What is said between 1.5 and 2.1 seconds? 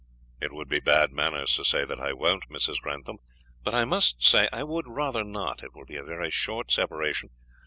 to say that